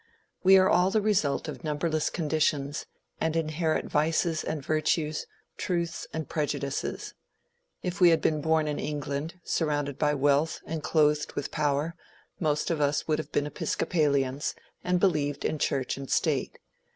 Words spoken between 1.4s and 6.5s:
of numberless conditions, and inherit vices and virtues, truths and